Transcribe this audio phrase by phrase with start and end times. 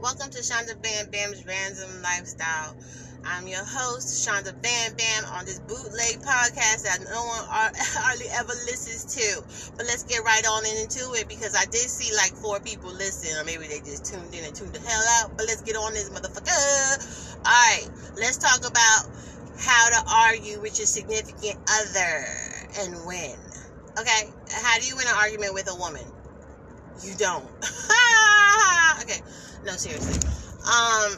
[0.00, 2.76] Welcome to Shanda Bam Bam's Random Lifestyle.
[3.26, 8.54] I'm your host, Shanda Bam Bam, on this bootleg podcast that no one hardly ever
[8.70, 9.42] listens to.
[9.76, 13.36] But let's get right on into it because I did see like four people listen,
[13.40, 15.36] or maybe they just tuned in and tuned the hell out.
[15.36, 17.34] But let's get on this motherfucker.
[17.38, 19.10] All right, let's talk about
[19.58, 22.22] how to argue with your significant other
[22.86, 23.34] and when.
[23.98, 24.30] Okay,
[24.62, 26.06] how do you win an argument with a woman?
[27.02, 27.42] You don't.
[29.02, 29.22] okay,
[29.68, 30.16] no, seriously.
[30.64, 31.12] Um,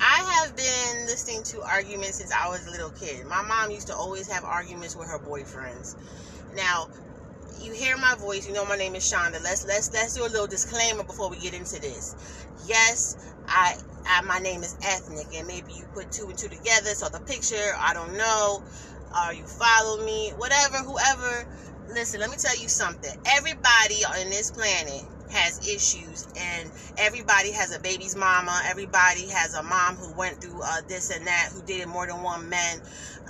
[0.00, 3.26] I have been listening to arguments since I was a little kid.
[3.26, 5.94] My mom used to always have arguments with her boyfriends.
[6.56, 6.88] Now,
[7.60, 9.42] you hear my voice, you know my name is Shanda.
[9.42, 12.16] Let's let's let's do a little disclaimer before we get into this.
[12.66, 16.94] Yes, I, I my name is ethnic, and maybe you put two and two together,
[16.94, 17.74] saw the picture.
[17.76, 18.62] I don't know,
[19.14, 21.46] or you follow me, whatever, whoever.
[21.88, 23.12] Listen, let me tell you something.
[23.26, 29.62] Everybody on this planet has issues and everybody has a baby's mama everybody has a
[29.62, 32.80] mom who went through uh, this and that who dated more than one man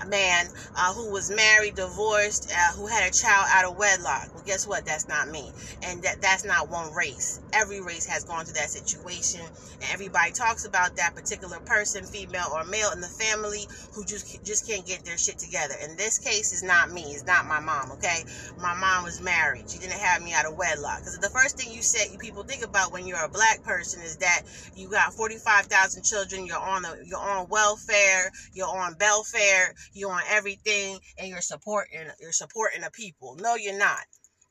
[0.03, 4.29] a man uh, who was married divorced uh, who had a child out of wedlock.
[4.35, 4.85] Well guess what?
[4.85, 5.51] That's not me.
[5.83, 7.41] And that that's not one race.
[7.53, 9.41] Every race has gone through that situation.
[9.41, 14.45] And everybody talks about that particular person female or male in the family who just
[14.45, 15.75] just can't get their shit together.
[15.83, 17.03] In this case is not me.
[17.03, 18.25] It's not my mom okay?
[18.61, 19.69] My mom was married.
[19.69, 20.99] She didn't have me out of wedlock.
[21.01, 24.03] Because the first thing you said you people think about when you're a black person
[24.03, 24.43] is that
[24.75, 30.23] you got 45,000 children, you're on the, you're on welfare, you're on welfare, you're on
[30.29, 33.37] everything, and you're supporting you're supporting the people.
[33.41, 34.05] No, you're not.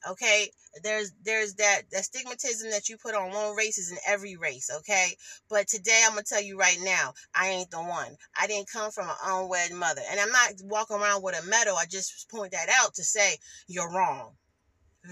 [0.09, 0.49] Okay,
[0.83, 4.69] there's there's that that stigmatism that you put on one race is in every race.
[4.79, 5.09] Okay,
[5.49, 8.16] but today I'm gonna tell you right now, I ain't the one.
[8.39, 11.75] I didn't come from an unwed mother, and I'm not walking around with a medal.
[11.77, 14.33] I just point that out to say you're wrong.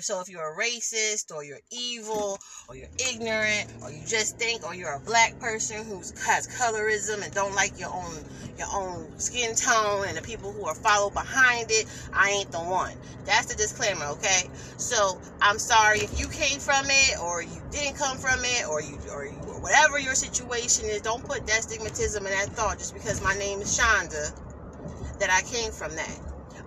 [0.01, 4.65] So if you're a racist or you're evil or you're ignorant or you just think
[4.65, 8.13] or you're a black person who has colorism and don't like your own
[8.57, 12.59] your own skin tone and the people who are followed behind it, I ain't the
[12.59, 12.93] one.
[13.25, 14.49] That's the disclaimer, okay?
[14.77, 18.81] So I'm sorry if you came from it or you didn't come from it or
[18.81, 21.01] you or, you, whatever your situation is.
[21.01, 24.31] Don't put that stigmatism and that thought just because my name is Shanda
[25.19, 26.19] that I came from that.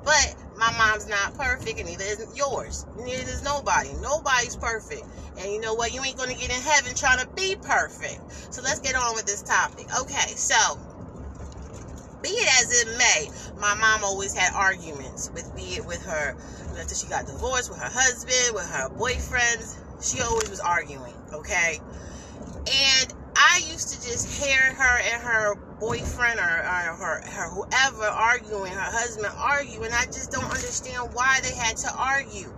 [0.05, 2.85] But my mom's not perfect, and neither is yours.
[2.97, 3.91] Neither is nobody.
[4.03, 5.05] Nobody's perfect.
[5.39, 5.95] And you know what?
[5.95, 8.21] You ain't going to get in heaven trying to be perfect.
[8.53, 9.87] So let's get on with this topic.
[10.01, 10.79] Okay, so
[12.23, 13.31] be it as it may,
[13.61, 16.37] my mom always had arguments with be it with her
[16.79, 19.79] after she got divorced, with her husband, with her boyfriends.
[20.03, 21.81] She always was arguing, okay?
[22.41, 28.05] And I used to just hear her and her boyfriend or, or her, her whoever
[28.05, 29.91] arguing, her husband arguing.
[29.93, 32.53] I just don't understand why they had to argue.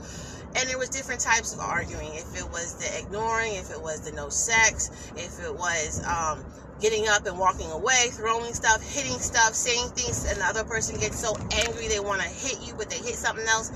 [0.57, 2.15] And there was different types of arguing.
[2.15, 6.45] If it was the ignoring, if it was the no sex, if it was um,
[6.81, 10.99] getting up and walking away, throwing stuff, hitting stuff, saying things, and the other person
[10.99, 13.71] gets so angry they want to hit you, but they hit something else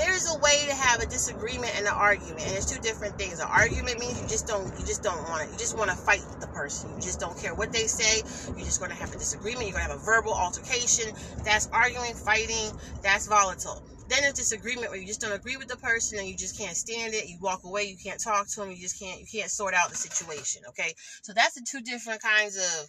[0.00, 3.38] there's a way to have a disagreement and an argument and there's two different things.
[3.38, 5.96] An argument means you just don't you just don't want it you just want to
[5.96, 6.90] fight the person.
[6.96, 8.22] You just don't care what they say.
[8.56, 9.68] You're just going to have a disagreement.
[9.68, 11.12] You're going to have a verbal altercation.
[11.44, 12.72] That's arguing fighting.
[13.02, 13.82] That's volatile.
[14.08, 16.76] Then a disagreement where you just don't agree with the person and you just can't
[16.76, 17.28] stand it.
[17.28, 17.84] You walk away.
[17.84, 20.94] You can't talk to them you just can't you can't sort out the situation okay?
[21.22, 22.88] So that's the two different kinds of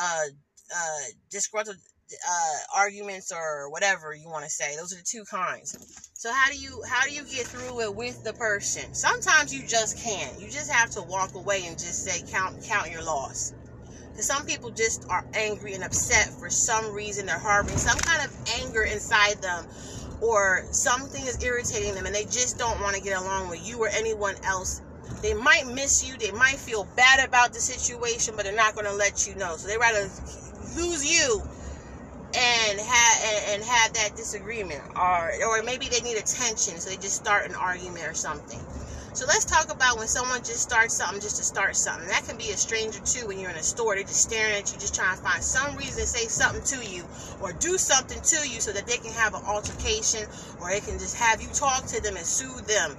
[0.00, 0.26] uh
[0.74, 1.76] uh disgruntled
[2.12, 4.76] uh, arguments or whatever you want to say.
[4.76, 5.76] Those are the two kinds.
[6.14, 8.94] So how do you how do you get through it with the person?
[8.94, 10.40] Sometimes you just can't.
[10.40, 13.52] You just have to walk away and just say count count your loss.
[14.10, 17.26] Because some people just are angry and upset for some reason.
[17.26, 19.66] They're harboring some kind of anger inside them,
[20.22, 23.78] or something is irritating them, and they just don't want to get along with you
[23.78, 24.80] or anyone else
[25.22, 26.16] they might miss you.
[26.18, 29.56] They might feel bad about the situation, but they're not going to let you know.
[29.56, 30.08] So they rather
[30.76, 31.42] lose you
[32.36, 37.16] and have and have that disagreement or or maybe they need attention so they just
[37.16, 38.60] start an argument or something.
[39.14, 42.06] So let's talk about when someone just starts something just to start something.
[42.08, 43.94] That can be a stranger too when you're in a store.
[43.94, 46.84] They're just staring at you just trying to find some reason to say something to
[46.86, 47.02] you
[47.40, 50.28] or do something to you so that they can have an altercation
[50.60, 52.94] or they can just have you talk to them and soothe them.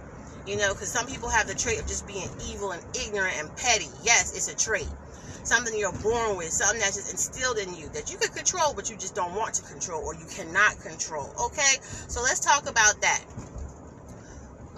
[0.48, 3.56] You know because some people have the trait of just being evil and ignorant and
[3.56, 3.90] petty.
[4.04, 4.88] Yes it's a trait
[5.48, 8.90] something you're born with, something that's just instilled in you that you can control, but
[8.90, 11.32] you just don't want to control or you cannot control.
[11.46, 13.24] Okay, so let's talk about that.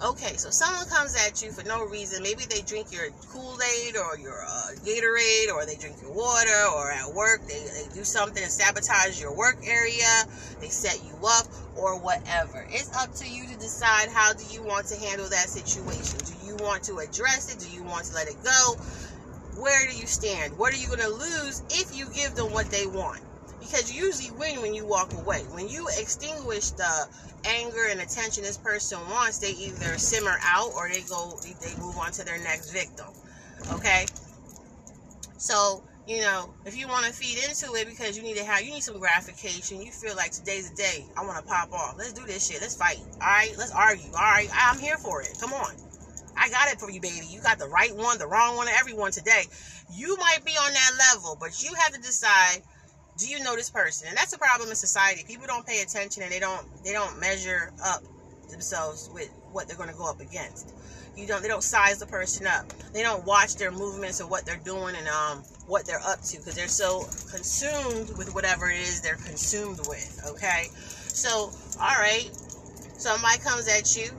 [0.02, 2.22] Okay, so someone comes at you for no reason.
[2.22, 6.64] Maybe they drink your Kool Aid or your uh, Gatorade, or they drink your water,
[6.74, 10.24] or at work they, they do something to sabotage your work area.
[10.58, 11.46] They set you up,
[11.76, 12.66] or whatever.
[12.70, 16.18] It's up to you to decide how do you want to handle that situation.
[16.24, 17.60] Do you want to address it?
[17.60, 18.76] Do you want to let it go?
[19.56, 20.56] Where do you stand?
[20.58, 23.20] What are you going to lose if you give them what they want?
[23.58, 25.42] Because you usually win when you walk away.
[25.50, 27.08] When you extinguish the
[27.44, 31.96] anger and attention this person wants, they either simmer out or they go, they move
[31.98, 33.06] on to their next victim.
[33.72, 34.06] Okay?
[35.36, 38.62] So, you know, if you want to feed into it because you need to have,
[38.62, 41.96] you need some gratification, you feel like today's the day, I want to pop off.
[41.98, 42.60] Let's do this shit.
[42.60, 42.98] Let's fight.
[43.14, 43.54] All right?
[43.58, 44.10] Let's argue.
[44.14, 44.48] All right?
[44.54, 45.36] I'm here for it.
[45.40, 45.74] Come on.
[46.36, 47.26] I got it for you, baby.
[47.28, 49.44] You got the right one, the wrong one, everyone today.
[49.92, 52.62] You might be on that level, but you have to decide
[53.18, 54.08] do you know this person?
[54.08, 55.24] And that's a problem in society.
[55.26, 58.02] People don't pay attention and they don't they don't measure up
[58.50, 60.72] themselves with what they're going to go up against.
[61.16, 62.66] You don't they don't size the person up.
[62.94, 66.38] They don't watch their movements and what they're doing and um what they're up to
[66.38, 67.00] because they're so
[67.30, 70.68] consumed with whatever it is they're consumed with, okay?
[70.72, 72.30] So, all right.
[72.96, 74.10] Somebody comes at you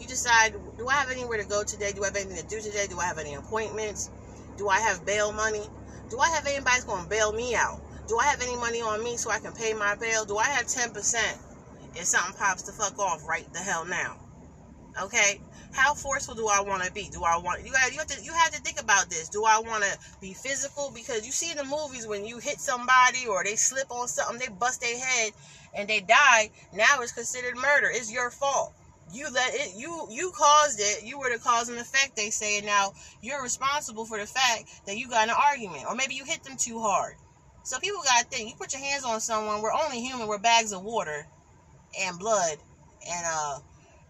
[0.00, 1.90] you decide, do I have anywhere to go today?
[1.92, 2.86] Do I have anything to do today?
[2.88, 4.10] Do I have any appointments?
[4.56, 5.66] Do I have bail money?
[6.08, 7.82] Do I have anybody that's going to bail me out?
[8.06, 10.24] Do I have any money on me so I can pay my bail?
[10.24, 10.94] Do I have 10%
[11.96, 14.16] if something pops the fuck off right the hell now?
[15.02, 15.40] Okay?
[15.72, 17.08] How forceful do I want to be?
[17.12, 19.28] Do I want you got you have to you have to think about this.
[19.28, 22.58] Do I want to be physical because you see in the movies when you hit
[22.58, 25.32] somebody or they slip on something, they bust their head
[25.74, 27.90] and they die, now it's considered murder.
[27.92, 28.72] It's your fault
[29.12, 31.04] you let it you you caused it.
[31.04, 32.58] You were the cause and effect they say.
[32.58, 36.24] And now you're responsible for the fact that you got an argument or maybe you
[36.24, 37.14] hit them too hard.
[37.62, 40.72] So people gotta think you put your hands on someone we're only human we're bags
[40.72, 41.26] of water
[42.00, 42.56] and blood
[43.08, 43.58] and uh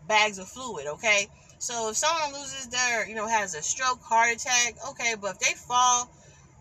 [0.06, 1.28] bags of fluid okay?
[1.58, 5.38] So if someone loses their you know has a stroke heart attack okay but if
[5.40, 6.10] they fall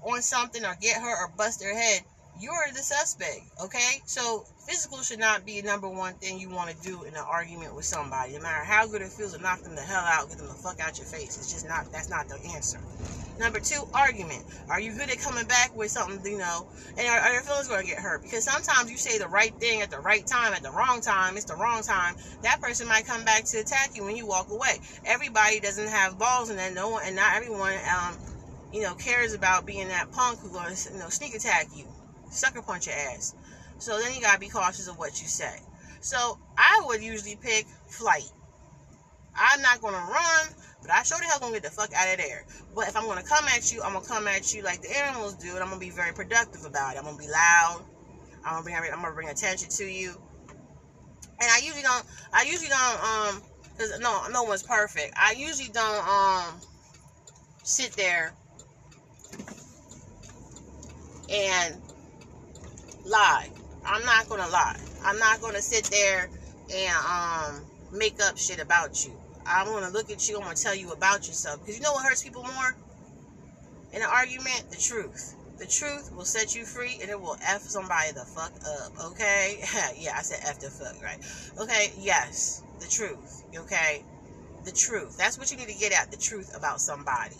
[0.03, 2.01] on something or get hurt or bust their head
[2.39, 6.69] you're the suspect okay so physical should not be the number one thing you want
[6.69, 8.33] to do in an argument with somebody.
[8.33, 10.53] No matter how good it feels to knock them the hell out, get them the
[10.53, 11.37] fuck out your face.
[11.37, 12.77] It's just not, that's not the answer.
[13.39, 14.43] Number two, argument.
[14.69, 16.67] Are you good at coming back with something, you know,
[16.97, 18.23] and are, are your feelings going to get hurt?
[18.23, 21.37] Because sometimes you say the right thing at the right time, at the wrong time,
[21.37, 22.15] it's the wrong time.
[22.41, 24.79] That person might come back to attack you when you walk away.
[25.05, 28.17] Everybody doesn't have balls and then no one, and not everyone, um,
[28.73, 31.85] you know, cares about being that punk who's going to, you know, sneak attack you,
[32.29, 33.35] sucker punch your ass.
[33.79, 35.59] So then you gotta be cautious of what you say.
[36.01, 38.31] So I would usually pick flight.
[39.35, 40.47] I'm not gonna run,
[40.81, 42.45] but I sure the hell gonna get the fuck out of there.
[42.73, 45.35] But if I'm gonna come at you, I'm gonna come at you like the animals
[45.35, 46.99] do, and I'm gonna be very productive about it.
[46.99, 47.83] I'm gonna be loud.
[48.43, 50.13] I'm gonna bring I'm gonna bring attention to you.
[51.39, 55.13] And I usually don't I usually don't um because no no one's perfect.
[55.15, 56.61] I usually don't um
[57.63, 58.33] sit there
[61.29, 61.75] and
[63.07, 63.49] lie.
[63.85, 64.79] I'm not gonna lie.
[65.03, 66.29] I'm not gonna sit there
[66.73, 67.65] and um
[67.97, 69.13] make up shit about you.
[69.45, 70.37] I'm gonna look at you.
[70.37, 72.75] I'm gonna tell you about yourself because you know what hurts people more
[73.93, 74.65] in an argument?
[74.69, 75.35] The truth.
[75.57, 79.11] The truth will set you free and it will f somebody the fuck up.
[79.11, 79.59] Okay?
[79.97, 81.19] yeah, I said f the fuck right.
[81.59, 81.93] Okay?
[81.97, 83.43] Yes, the truth.
[83.55, 84.03] Okay?
[84.65, 85.17] The truth.
[85.17, 86.11] That's what you need to get at.
[86.11, 87.37] The truth about somebody.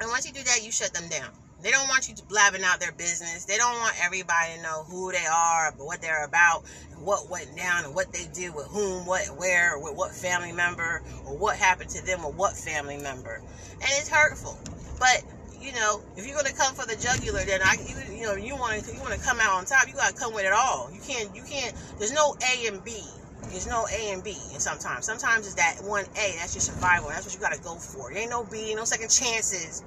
[0.00, 1.30] And once you do that, you shut them down.
[1.64, 3.46] They don't want you blabbing out their business.
[3.46, 6.62] They don't want everybody to know who they are, what they're about,
[7.00, 11.02] what went down, and what they did with whom, what, where, with what family member,
[11.24, 13.40] or what happened to them with what family member.
[13.80, 14.58] And it's hurtful.
[14.98, 15.24] But
[15.58, 18.54] you know, if you're gonna come for the jugular, then I, you, you know, you
[18.54, 19.88] want to, you want to come out on top.
[19.88, 20.90] You gotta come with it all.
[20.92, 21.74] You can't, you can't.
[21.98, 23.00] There's no A and B.
[23.48, 24.36] There's no A and B.
[24.52, 26.36] And sometimes, sometimes it's that one A.
[26.36, 27.08] That's your survival.
[27.08, 28.12] That's what you gotta go for.
[28.12, 29.82] There ain't no B, no second chances.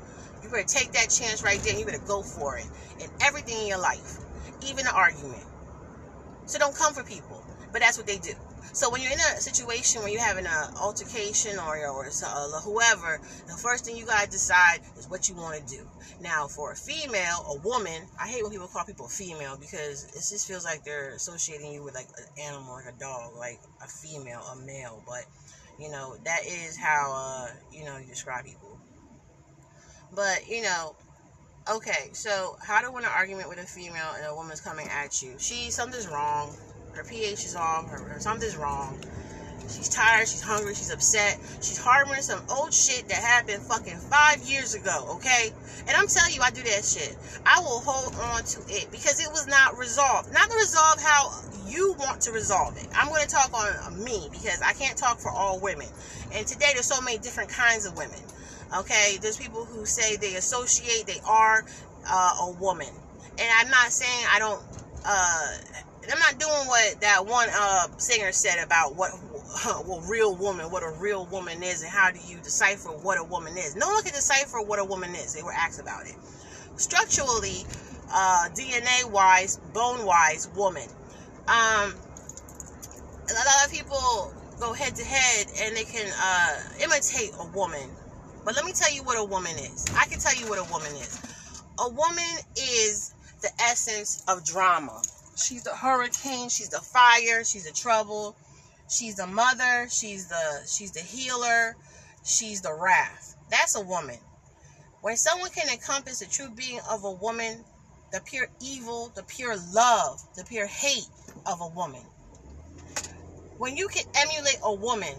[0.48, 1.78] You better take that chance right there.
[1.78, 2.66] you better go for it
[3.02, 4.20] in everything in your life,
[4.66, 5.44] even an argument.
[6.46, 8.32] So don't come for people, but that's what they do.
[8.72, 13.20] So when you're in a situation where you're having an altercation or, or uh, whoever,
[13.48, 15.86] the first thing you gotta decide is what you want to do.
[16.22, 20.24] Now, for a female, a woman, I hate when people call people female because it
[20.32, 23.88] just feels like they're associating you with like an animal, like a dog, like a
[23.90, 25.04] female, a male.
[25.06, 25.26] But
[25.78, 28.80] you know that is how uh, you know you describe people.
[30.14, 30.96] But, you know,
[31.70, 35.22] okay, so how to win an argument with a female and a woman's coming at
[35.22, 35.36] you.
[35.38, 36.56] She, something's wrong.
[36.94, 37.90] Her pH is off.
[37.90, 38.98] Her, her something's wrong.
[39.70, 40.28] She's tired.
[40.28, 40.74] She's hungry.
[40.74, 41.38] She's upset.
[41.62, 45.52] She's harboring some old shit that happened fucking five years ago, okay?
[45.88, 47.16] And I'm telling you, I do that shit.
[47.46, 50.34] I will hold on to it because it was not resolved.
[50.34, 51.32] Not resolved how
[51.68, 52.88] you want to resolve it.
[52.96, 55.88] I'm going to talk on me because I can't talk for all women.
[56.34, 58.20] And today, there's so many different kinds of women.
[58.76, 61.66] Okay, there's people who say they associate, they are
[62.08, 62.90] uh, a woman.
[63.40, 64.62] And I'm not saying I don't,
[65.06, 65.58] uh,
[66.12, 69.12] I'm not doing what that one uh, singer said about what
[69.88, 73.24] well, real woman, what a real woman is, and how do you decipher what a
[73.24, 73.76] woman is?
[73.76, 75.34] No one can decipher what a woman is.
[75.34, 76.16] They were asked about it.
[76.76, 77.66] Structurally,
[78.12, 80.88] uh, DNA wise, bone wise, woman.
[81.48, 81.94] Um,
[83.30, 87.90] a lot of people go head to head and they can uh, imitate a woman.
[88.48, 89.86] But let me tell you what a woman is.
[89.94, 91.22] I can tell you what a woman is.
[91.80, 92.24] A woman
[92.56, 95.02] is the essence of drama.
[95.36, 98.38] She's the hurricane, she's the fire, she's the trouble,
[98.90, 101.76] she's the mother, she's the she's the healer,
[102.24, 103.36] she's the wrath.
[103.52, 104.20] That's a woman.
[105.02, 107.66] When someone can encompass the true being of a woman,
[108.14, 111.10] the pure evil, the pure love, the pure hate
[111.46, 112.04] of a woman.
[113.58, 115.16] When you can emulate a woman,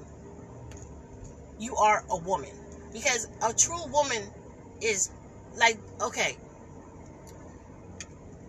[1.59, 2.58] you are a woman.
[2.93, 4.23] Because a true woman
[4.81, 5.11] is
[5.57, 6.37] like, okay,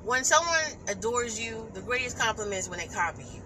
[0.04, 0.56] when someone
[0.88, 3.42] adores you, the greatest compliment is when they copy you.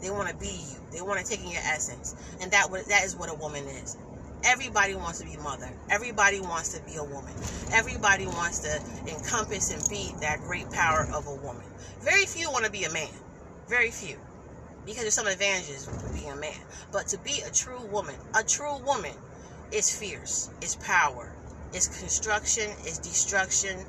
[0.00, 0.76] They want to be you.
[0.92, 3.96] They want to take in your essence, and that that is what a woman is.
[4.44, 5.68] Everybody wants to be mother.
[5.90, 7.32] Everybody wants to be a woman.
[7.72, 11.64] Everybody wants to encompass and be that great power of a woman.
[12.00, 13.08] Very few want to be a man.
[13.68, 14.16] Very few.
[14.84, 16.60] Because there's some advantages with being a man.
[16.92, 19.12] But to be a true woman, a true woman
[19.72, 21.32] is fierce, it's power,
[21.72, 23.84] it's construction, it's destruction,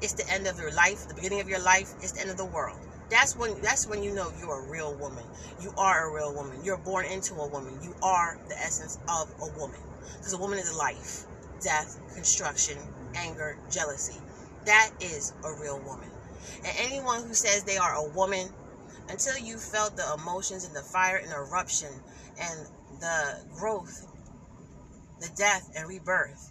[0.00, 2.36] it's the end of your life, the beginning of your life, it's the end of
[2.36, 2.78] the world.
[3.10, 5.24] That's when that's when you know you're a real woman.
[5.60, 6.64] You are a real woman.
[6.64, 7.78] You're born into a woman.
[7.82, 9.78] You are the essence of a woman.
[10.16, 11.26] Because a woman is life,
[11.60, 12.78] death, construction,
[13.14, 14.18] anger, jealousy.
[14.64, 16.08] That is a real woman.
[16.64, 18.48] And anyone who says they are a woman,
[19.08, 21.92] until you felt the emotions and the fire and eruption
[22.40, 22.66] and
[23.00, 24.06] the growth,
[25.22, 26.50] the death and rebirth,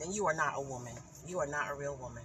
[0.00, 0.94] then you are not a woman.
[1.26, 2.22] You are not a real woman.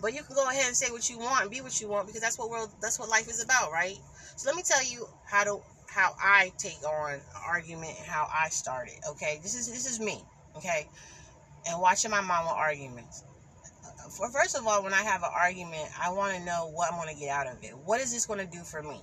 [0.00, 2.06] But you can go ahead and say what you want and be what you want
[2.06, 3.96] because that's what world that's what life is about, right?
[4.36, 8.28] So let me tell you how to how I take on an argument and how
[8.32, 8.94] I started.
[9.10, 10.22] Okay, this is this is me.
[10.56, 10.86] Okay,
[11.68, 13.24] and watching my mama arguments.
[14.16, 16.98] For first of all, when I have an argument, I want to know what I'm
[16.98, 17.76] going to get out of it.
[17.84, 19.00] What is this going to do for me?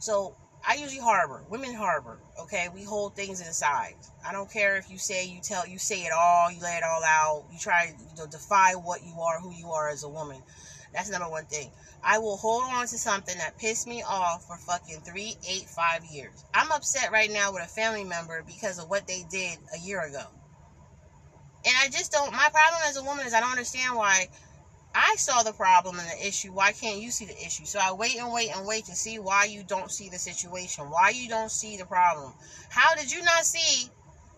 [0.00, 0.36] So
[0.66, 1.42] I usually harbor.
[1.50, 2.18] Women harbor.
[2.40, 3.94] Okay, we hold things inside.
[4.26, 6.82] I don't care if you say you tell you say it all, you lay it
[6.82, 7.44] all out.
[7.52, 10.40] You try to you know, defy what you are, who you are as a woman.
[10.94, 11.70] That's number one thing.
[12.02, 16.04] I will hold on to something that pissed me off for fucking three, eight, five
[16.04, 16.44] years.
[16.54, 20.00] I'm upset right now with a family member because of what they did a year
[20.00, 20.24] ago.
[21.66, 24.28] And I just don't, my problem as a woman is I don't understand why
[24.94, 26.52] I saw the problem and the issue.
[26.52, 27.64] Why can't you see the issue?
[27.64, 30.88] So I wait and wait and wait to see why you don't see the situation,
[30.88, 32.32] why you don't see the problem.
[32.68, 33.90] How did you not see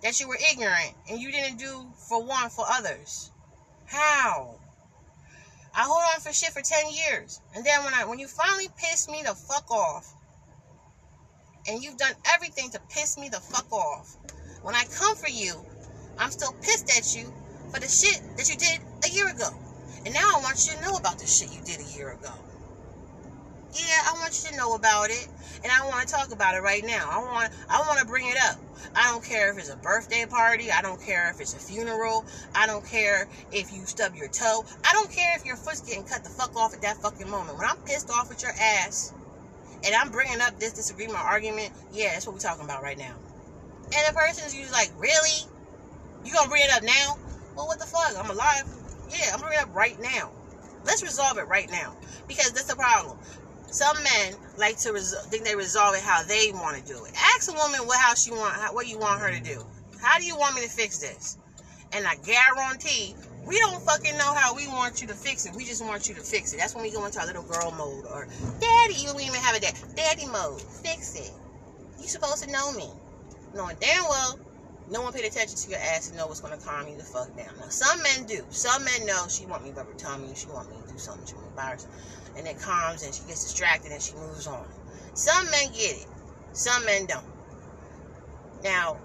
[0.02, 3.30] that you were ignorant and you didn't do for one for others?
[3.84, 4.58] How?
[5.75, 7.40] I hold on for shit for 10 years.
[7.54, 10.10] And then when I when you finally piss me the fuck off,
[11.68, 14.16] and you've done everything to piss me the fuck off,
[14.62, 15.54] when I come for you,
[16.18, 17.30] I'm still pissed at you
[17.70, 19.50] for the shit that you did a year ago.
[20.06, 22.30] And now I want you to know about the shit you did a year ago.
[23.75, 25.26] Yeah, I want you to know about it,
[25.64, 27.08] and I want to talk about it right now.
[27.10, 28.56] I want I want to bring it up.
[28.94, 30.70] I don't care if it's a birthday party.
[30.70, 32.25] I don't care if it's a funeral.
[32.54, 34.64] I don't care if you stub your toe.
[34.84, 37.58] I don't care if your foot's getting cut the fuck off at that fucking moment.
[37.58, 39.12] When I'm pissed off at your ass,
[39.84, 43.16] and I'm bringing up this disagreement argument, yeah, that's what we're talking about right now.
[43.86, 45.50] And the person's usually like, really?
[46.25, 47.18] You gonna bring it up now?
[47.56, 48.14] Well, what the fuck?
[48.16, 48.85] I'm alive.
[49.10, 50.30] Yeah, I'm it up right now.
[50.84, 51.96] Let's resolve it right now
[52.28, 53.18] because that's the problem.
[53.66, 57.12] Some men like to think they resolve it how they want to do it.
[57.34, 59.64] Ask a woman what how she want how, what you want her to do.
[60.00, 61.38] How do you want me to fix this?
[61.92, 63.14] And I guarantee
[63.46, 65.54] we don't fucking know how we want you to fix it.
[65.54, 66.58] We just want you to fix it.
[66.58, 68.28] That's when we go into our little girl mode or
[68.60, 68.94] daddy.
[68.94, 69.75] You don't even have a dad.
[69.94, 70.60] Daddy mode.
[70.60, 71.32] Fix it.
[72.00, 72.88] You supposed to know me,
[73.54, 74.38] knowing damn well
[74.90, 77.34] no one paid attention to your ass and know what's gonna calm you the fuck
[77.36, 77.50] down.
[77.58, 78.44] Now some men do.
[78.50, 81.34] Some men know she want me rubber tummy, she want me to do something, she
[81.34, 81.86] want me embarrass
[82.36, 84.66] and it calms and she gets distracted and she moves on.
[85.14, 86.06] Some men get it.
[86.52, 87.24] Some men don't.
[88.62, 88.98] Now,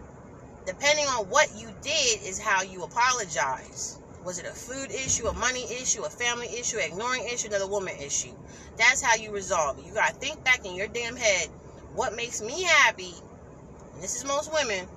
[0.66, 3.98] depending on what you did is how you apologize.
[4.24, 7.96] Was it a food issue, a money issue, a family issue, ignoring issue, another woman
[8.00, 8.36] issue?
[8.78, 9.86] That's how you resolve it.
[9.86, 11.48] You gotta think back in your damn head
[11.96, 13.14] what makes me happy,
[13.94, 14.88] and this is most women,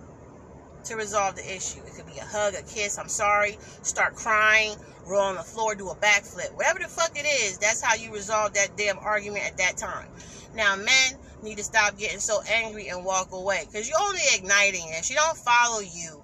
[0.86, 1.80] to resolve the issue.
[1.86, 4.76] It could be a hug, a kiss, I'm sorry, start crying,
[5.06, 6.54] roll on the floor, do a backflip.
[6.54, 10.08] Whatever the fuck it is, that's how you resolve that damn argument at that time.
[10.54, 14.88] Now, men need to stop getting so angry and walk away because you're only igniting
[14.88, 15.04] it.
[15.04, 16.22] She don't follow you,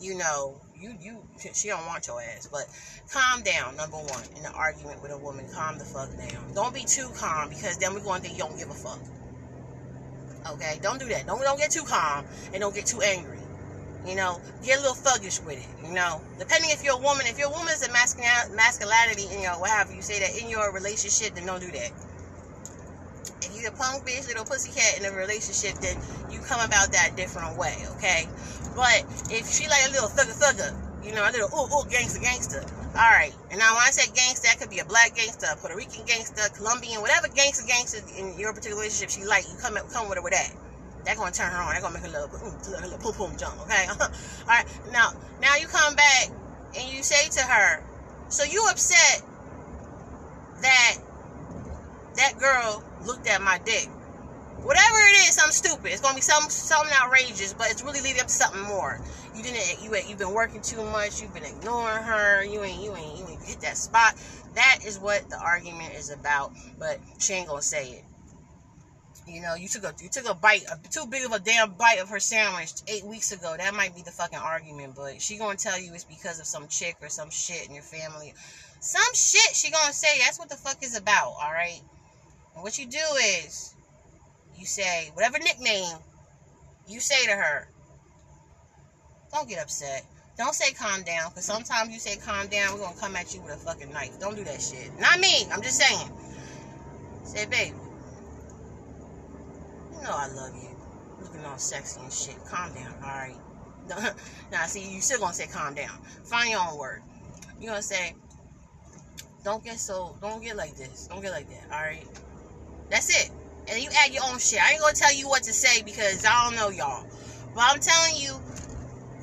[0.00, 1.22] you know, you you
[1.54, 2.48] she don't want your ass.
[2.50, 2.66] But
[3.12, 5.46] calm down, number one, in an argument with a woman.
[5.52, 6.52] Calm the fuck down.
[6.54, 9.00] Don't be too calm because then we're going to think you don't give a fuck.
[10.52, 11.26] Okay, don't do that.
[11.26, 13.38] Don't don't get too calm and don't get too angry.
[14.06, 15.86] You know, get a little thuggish with it.
[15.86, 19.42] You know, depending if you're a woman, if your woman is a masculinity, masculinity, you
[19.42, 21.90] know, what have you say that in your relationship, then don't do that.
[23.40, 25.96] If you're a punk bitch, little pussycat in a relationship, then
[26.30, 28.28] you come about that different way, okay?
[28.76, 30.70] But if she like a little thugger thugger,
[31.04, 32.64] you know, a little ooh ooh gangster gangster.
[32.96, 33.32] All right.
[33.50, 36.04] And now when I say gangster, that could be a black gangster, a Puerto Rican
[36.06, 40.18] gangster, Colombian, whatever gangster gangster in your particular relationship she like, you come come with
[40.18, 40.52] her with that.
[41.04, 41.70] That's gonna turn her on.
[41.70, 43.60] That's gonna make her little, mm, little, jump.
[43.62, 43.86] Okay.
[44.00, 44.08] All
[44.48, 44.66] right.
[44.90, 46.28] Now, now you come back
[46.76, 47.84] and you say to her,
[48.28, 49.22] so you upset
[50.62, 50.96] that
[52.16, 53.88] that girl looked at my dick.
[54.62, 55.92] Whatever it is, something stupid.
[55.92, 58.98] It's gonna be some something outrageous, but it's really leading up to something more.
[59.36, 59.82] You didn't.
[59.82, 61.20] You you've been working too much.
[61.20, 62.42] You've been ignoring her.
[62.44, 62.82] You ain't.
[62.82, 63.18] You ain't.
[63.18, 64.14] You ain't hit that spot.
[64.54, 66.52] That is what the argument is about.
[66.78, 68.04] But she ain't gonna say it.
[69.26, 71.72] You know, you took a you took a bite, a, too big of a damn
[71.72, 73.54] bite of her sandwich eight weeks ago.
[73.56, 76.68] That might be the fucking argument, but she gonna tell you it's because of some
[76.68, 78.34] chick or some shit in your family.
[78.80, 80.18] Some shit she gonna say.
[80.18, 81.36] That's what the fuck is about.
[81.42, 81.80] All right.
[82.54, 82.98] And what you do
[83.38, 83.74] is,
[84.56, 85.96] you say whatever nickname
[86.86, 87.68] you say to her.
[89.32, 90.04] Don't get upset.
[90.36, 93.40] Don't say calm down, because sometimes you say calm down, we're gonna come at you
[93.40, 94.20] with a fucking knife.
[94.20, 94.90] Don't do that shit.
[95.00, 95.46] Not me.
[95.50, 96.10] I'm just saying.
[97.24, 97.74] Say, baby
[100.04, 100.68] know I love you.
[101.20, 102.36] Looking all sexy and shit.
[102.46, 103.36] Calm down, alright?
[104.52, 105.98] now, see, you still gonna say calm down.
[106.24, 107.02] Find your own word.
[107.58, 108.14] You're gonna say,
[109.42, 111.08] don't get so, don't get like this.
[111.08, 112.06] Don't get like that, alright?
[112.90, 113.30] That's it.
[113.68, 114.62] And you add your own shit.
[114.62, 117.06] I ain't gonna tell you what to say because I don't know y'all.
[117.54, 118.34] But I'm telling you,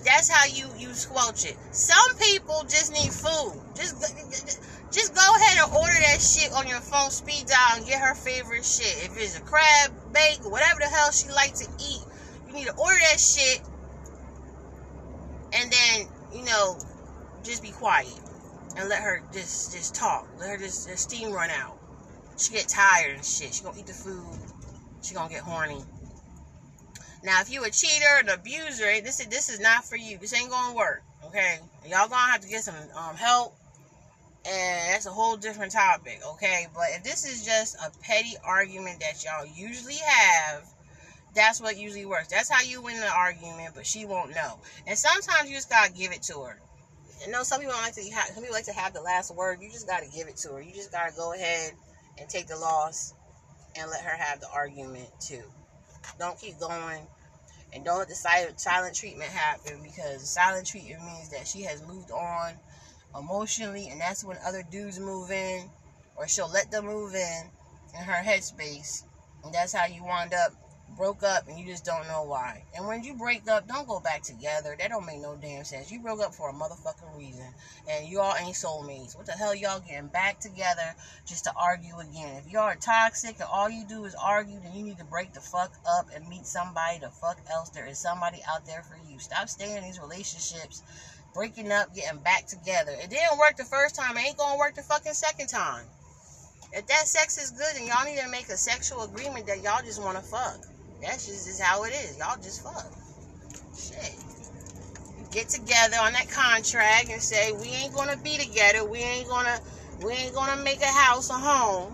[0.03, 1.55] that's how you you squelch it.
[1.71, 3.61] Some people just need food.
[3.75, 4.61] Just just
[4.91, 8.65] go ahead and order that shit on your phone, speed dial, and get her favorite
[8.65, 9.05] shit.
[9.05, 12.01] If it's a crab bake, whatever the hell she like to eat,
[12.47, 13.61] you need to order that shit,
[15.53, 16.77] and then you know,
[17.43, 18.13] just be quiet
[18.77, 20.27] and let her just just talk.
[20.39, 21.77] Let her just, just steam run out.
[22.37, 23.53] She get tired and shit.
[23.53, 24.25] She gonna eat the food.
[25.01, 25.81] She gonna get horny.
[27.23, 30.17] Now, if you a cheater, an abuser, this is this is not for you.
[30.17, 31.03] This ain't gonna work.
[31.25, 33.55] Okay, y'all gonna have to get some um, help,
[34.45, 36.19] and that's a whole different topic.
[36.33, 40.63] Okay, but if this is just a petty argument that y'all usually have,
[41.35, 42.27] that's what usually works.
[42.27, 44.59] That's how you win the argument, but she won't know.
[44.87, 46.59] And sometimes you just gotta give it to her.
[47.25, 49.59] You know, some people like to have, some people like to have the last word.
[49.61, 50.61] You just gotta give it to her.
[50.61, 51.73] You just gotta go ahead
[52.17, 53.13] and take the loss
[53.75, 55.43] and let her have the argument too.
[56.19, 57.05] Don't keep going.
[57.73, 61.85] And don't let the silent, silent treatment happen because silent treatment means that she has
[61.87, 62.53] moved on
[63.17, 65.69] emotionally, and that's when other dudes move in,
[66.15, 67.49] or she'll let them move in
[67.97, 69.03] in her headspace.
[69.43, 70.53] And that's how you wind up
[70.97, 72.63] broke up and you just don't know why.
[72.75, 74.75] And when you break up, don't go back together.
[74.77, 75.91] That don't make no damn sense.
[75.91, 77.47] You broke up for a motherfucking reason.
[77.89, 79.15] And y'all ain't soulmates.
[79.17, 80.95] What the hell y'all getting back together
[81.25, 82.41] just to argue again?
[82.45, 85.33] If y'all are toxic and all you do is argue, then you need to break
[85.33, 87.69] the fuck up and meet somebody the fuck else.
[87.69, 89.19] There is somebody out there for you.
[89.19, 90.83] Stop staying in these relationships,
[91.33, 92.91] breaking up, getting back together.
[92.91, 94.17] It didn't work the first time.
[94.17, 95.85] It ain't gonna work the fucking second time.
[96.73, 99.83] If that sex is good, then y'all need to make a sexual agreement that y'all
[99.83, 100.57] just want to fuck.
[101.01, 102.17] That's just, just how it is.
[102.17, 102.87] Y'all just fuck.
[103.77, 104.15] Shit.
[105.31, 108.85] get together on that contract and say we ain't gonna be together.
[108.85, 109.59] We ain't gonna
[110.03, 111.93] we ain't gonna make a house a home.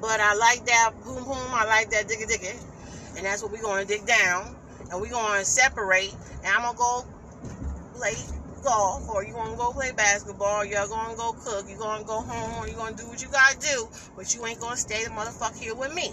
[0.00, 1.48] But I like that boom boom.
[1.52, 3.16] I like that digga digga.
[3.16, 4.56] And that's what we're gonna dig down.
[4.90, 6.14] And we're gonna separate.
[6.44, 7.04] And I'm gonna go
[7.94, 8.14] play
[8.62, 12.62] golf or you gonna go play basketball, you're gonna go cook, you're gonna go home,
[12.62, 15.58] or you're gonna do what you gotta do, but you ain't gonna stay the motherfucker
[15.58, 16.12] here with me.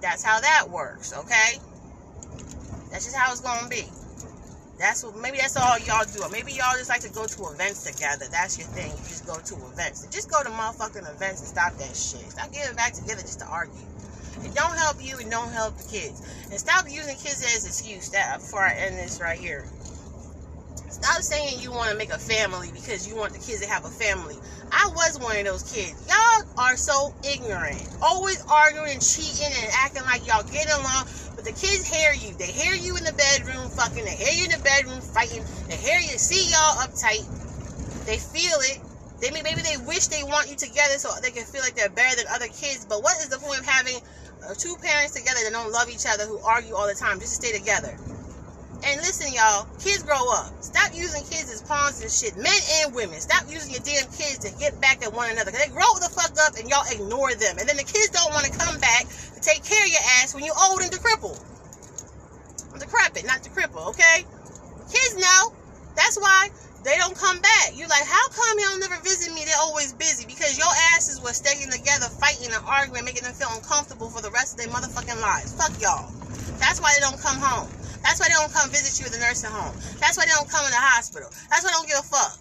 [0.00, 1.58] That's how that works, okay?
[2.90, 3.84] That's just how it's gonna be.
[4.78, 6.26] That's what maybe that's all y'all do.
[6.32, 8.26] maybe y'all just like to go to events together.
[8.30, 8.90] That's your thing.
[8.90, 10.06] You just go to events.
[10.10, 12.26] Just go to motherfucking events and stop that shit.
[12.32, 13.86] Stop getting back together just to argue.
[14.42, 15.18] It don't help you.
[15.18, 16.20] It don't help the kids.
[16.50, 18.10] And stop using kids as excuse.
[18.10, 19.64] That before I end this right here.
[20.92, 23.86] Stop saying you want to make a family because you want the kids to have
[23.86, 24.36] a family.
[24.70, 25.96] I was one of those kids.
[26.04, 27.80] Y'all are so ignorant.
[28.02, 31.08] Always arguing cheating and acting like y'all get along.
[31.34, 32.36] But the kids hear you.
[32.36, 34.04] They hear you in the bedroom fucking.
[34.04, 35.42] They hear you in the bedroom fighting.
[35.66, 37.24] They hear you, see y'all uptight.
[38.04, 38.76] They feel it.
[39.24, 42.20] They maybe they wish they want you together so they can feel like they're better
[42.20, 42.84] than other kids.
[42.84, 43.96] But what is the point of having
[44.44, 47.40] uh, two parents together that don't love each other who argue all the time just
[47.40, 47.96] to stay together?
[48.84, 50.50] And listen, y'all, kids grow up.
[50.58, 52.34] Stop using kids as pawns and shit.
[52.34, 53.20] Men and women.
[53.20, 55.52] Stop using your damn kids to get back at one another.
[55.54, 57.62] They grow the fuck up and y'all ignore them.
[57.62, 60.34] And then the kids don't want to come back to take care of your ass
[60.34, 61.38] when you're old and decrepit.
[62.74, 64.26] I'm decrepit, not cripple, okay?
[64.90, 65.54] Kids know.
[65.94, 66.48] That's why
[66.82, 67.78] they don't come back.
[67.78, 69.44] You're like, how come y'all never visit me?
[69.44, 70.26] They're always busy.
[70.26, 74.30] Because your asses were staying together, fighting and arguing, making them feel uncomfortable for the
[74.30, 75.54] rest of their motherfucking lives.
[75.54, 76.10] Fuck y'all.
[76.58, 77.68] That's why they don't come home.
[78.02, 79.74] That's why they don't come visit you at the nursing home.
[79.98, 81.30] That's why they don't come in the hospital.
[81.50, 82.34] That's why they don't give a fuck.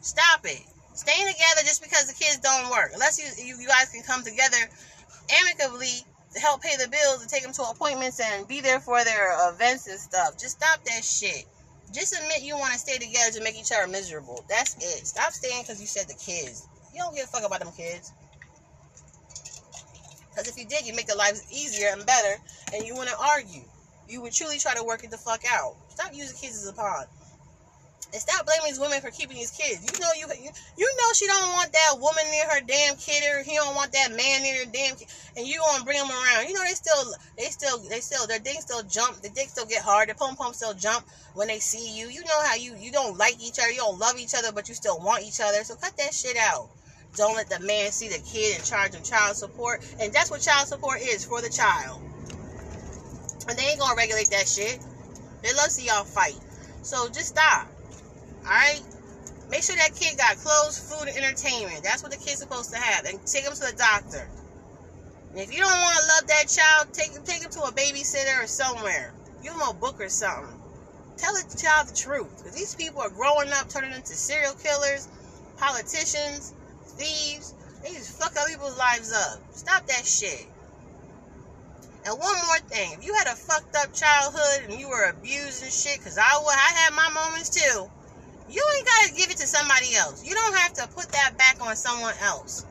[0.00, 0.60] Stop it.
[0.94, 2.90] Staying together just because the kids don't work.
[2.92, 4.60] Unless you, you, you guys can come together
[5.40, 9.02] amicably to help pay the bills and take them to appointments and be there for
[9.04, 10.38] their events and stuff.
[10.38, 11.44] Just stop that shit.
[11.92, 14.44] Just admit you want to stay together to make each other miserable.
[14.48, 15.06] That's it.
[15.06, 16.66] Stop staying because you said the kids.
[16.92, 18.12] You don't give a fuck about them kids.
[20.30, 22.36] Because if you did, you make their lives easier and better,
[22.72, 23.64] and you wouldn't argue.
[24.12, 25.74] You would truly try to work it the fuck out.
[25.88, 27.06] Stop using kids as a pawn.
[28.12, 29.80] And stop blaming these women for keeping these kids.
[29.88, 33.24] You know you you, you know she don't want that woman near her damn kid,
[33.24, 36.10] or he don't want that man near her damn kid, and you gonna bring them
[36.10, 36.46] around.
[36.46, 39.64] You know they still they still they still their dick still jump, the dick still
[39.64, 42.08] get hard, the pom pom still jump when they see you.
[42.08, 44.68] You know how you you don't like each other, you don't love each other, but
[44.68, 45.64] you still want each other.
[45.64, 46.68] So cut that shit out.
[47.16, 50.42] Don't let the man see the kid in charge of child support, and that's what
[50.42, 52.02] child support is for the child.
[53.48, 54.78] And they ain't gonna regulate that shit.
[55.42, 56.38] They love to see y'all fight.
[56.82, 57.68] So just stop.
[58.44, 58.82] Alright?
[59.50, 61.82] Make sure that kid got clothes, food, and entertainment.
[61.82, 63.04] That's what the kid's supposed to have.
[63.04, 64.28] And take him to the doctor.
[65.30, 67.72] And if you don't want to love that child, take him, take him to a
[67.72, 69.12] babysitter or somewhere.
[69.42, 70.58] Give him a book or something.
[71.16, 72.38] Tell the child the truth.
[72.38, 75.08] Because these people are growing up, turning into serial killers,
[75.58, 76.54] politicians,
[76.96, 77.54] thieves.
[77.82, 79.40] They just fuck up people's lives up.
[79.54, 80.46] Stop that shit.
[82.04, 85.62] And one more thing, if you had a fucked up childhood and you were abused
[85.62, 87.88] and shit, because I, I had my moments too
[88.52, 90.26] you ain't got to give it to somebody else.
[90.26, 92.66] You don't have to put that back on someone else.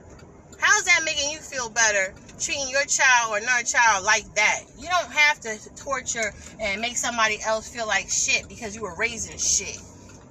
[0.59, 4.61] How's that making you feel better treating your child or another child like that?
[4.77, 8.95] You don't have to torture and make somebody else feel like shit because you were
[8.95, 9.77] raising shit.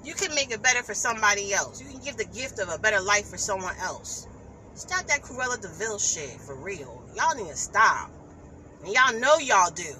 [0.05, 1.83] You can make it better for somebody else.
[1.83, 4.29] You can give the gift of a better life for someone else.
[4.75, 7.03] Stop that Cruella de Vil shit for real.
[7.17, 8.11] Y'all need to stop.
[8.85, 9.95] And y'all know y'all do.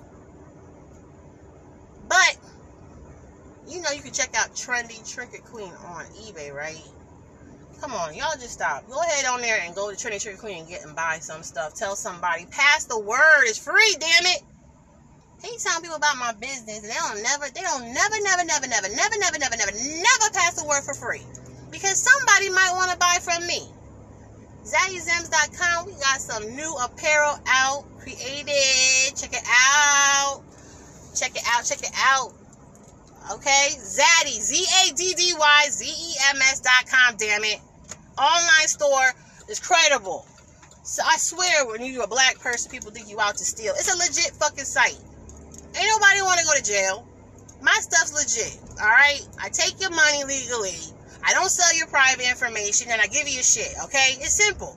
[2.09, 2.39] But
[3.69, 6.81] you know you can check out Trendy Trinket Queen on eBay, right?
[7.81, 8.87] Come on, y'all just stop.
[8.89, 11.43] Go ahead on there and go to Trendy Trinket Queen and get and buy some
[11.43, 11.75] stuff.
[11.75, 12.47] Tell somebody.
[12.51, 13.45] Pass the word.
[13.45, 14.43] It's free, damn it.
[15.43, 18.69] He telling people about my business and they don't never, they don't never, never, never,
[18.69, 21.23] never, never, never, never, never, never pass the word for free.
[21.71, 23.69] Because somebody might want to buy from me.
[24.65, 29.17] ZaddyZems.com, we got some new apparel out, created.
[29.17, 30.43] Check it out.
[31.15, 32.33] Check it out, check it out.
[33.33, 33.69] Okay?
[33.79, 37.59] Zaddy, Z A D D Y Z E M S dot com, damn it.
[38.19, 39.15] Online store
[39.49, 40.27] is credible.
[40.83, 43.73] So I swear, when you're a black person, people think you out to steal.
[43.75, 44.99] It's a legit fucking site.
[45.77, 47.07] Ain't nobody want to go to jail.
[47.63, 48.59] My stuff's legit.
[48.81, 49.21] All right?
[49.41, 50.77] I take your money legally.
[51.25, 53.73] I don't sell your private information, and I give you shit.
[53.85, 54.17] Okay?
[54.21, 54.77] It's simple.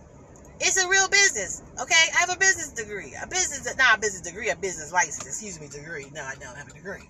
[0.59, 1.63] It's a real business.
[1.81, 2.03] Okay?
[2.15, 3.13] I have a business degree.
[3.21, 5.25] A business, not a business degree, a business license.
[5.25, 6.07] Excuse me, degree.
[6.13, 7.09] No, I don't have a degree.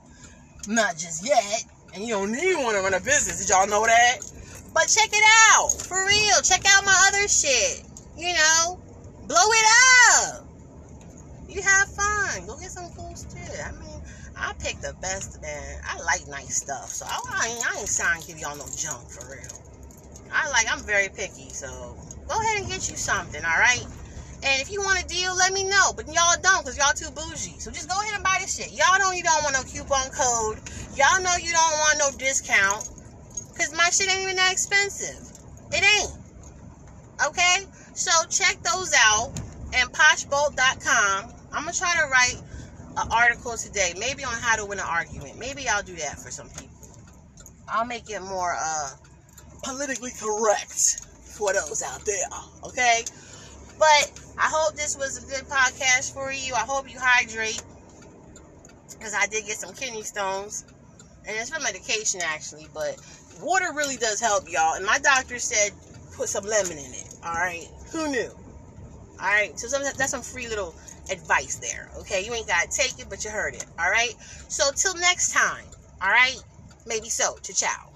[0.67, 1.65] Not just yet.
[1.93, 3.39] And you don't need one to run a business.
[3.39, 4.17] Did y'all know that?
[4.73, 5.71] But check it out.
[5.71, 6.41] For real.
[6.41, 7.83] Check out my other shit.
[8.17, 8.79] You know,
[9.27, 9.65] blow it
[10.17, 10.45] up.
[11.47, 12.47] You have fun.
[12.47, 13.59] Go get some cool shit.
[13.63, 13.92] I mean,
[14.35, 15.81] I pick the best, man.
[15.85, 16.89] I like nice stuff.
[16.89, 19.53] So I, I ain't, trying to give y'all no junk for real.
[20.31, 21.49] I like, I'm very picky.
[21.49, 21.67] So
[22.27, 23.85] go ahead and get you something, all right?
[24.43, 25.93] And if you want a deal, let me know.
[25.95, 27.59] But y'all don't because y'all too bougie.
[27.59, 28.73] So just go ahead and buy this shit.
[28.73, 30.59] Y'all know you don't want no coupon code.
[30.97, 32.89] Y'all know you don't want no discount.
[33.53, 35.21] Because my shit ain't even that expensive.
[35.71, 36.11] It ain't.
[37.27, 37.63] Okay?
[37.93, 39.31] So check those out
[39.75, 41.33] and poshbolt.com.
[41.53, 42.41] I'm to try to write
[42.97, 43.93] an article today.
[43.97, 45.39] Maybe on how to win an argument.
[45.39, 46.69] Maybe I'll do that for some people.
[47.67, 48.89] I'll make it more uh,
[49.63, 52.25] politically correct for those out there.
[52.65, 53.03] Okay?
[53.79, 56.53] But I hope this was a good podcast for you.
[56.53, 57.61] I hope you hydrate.
[58.91, 60.65] Because I did get some kidney stones.
[61.25, 62.67] And it's from medication actually.
[62.73, 62.97] But
[63.41, 64.75] water really does help y'all.
[64.75, 65.71] And my doctor said
[66.15, 67.15] put some lemon in it.
[67.25, 67.67] Alright?
[67.91, 68.29] Who knew?
[69.19, 69.59] Alright?
[69.59, 70.75] So some, that's some free little
[71.11, 71.89] advice there.
[71.99, 72.25] Okay?
[72.25, 73.65] You ain't gotta take it, but you heard it.
[73.79, 74.15] Alright?
[74.49, 75.65] So till next time.
[76.01, 76.41] Alright?
[76.85, 77.37] Maybe so.
[77.41, 77.92] Ciao ciao.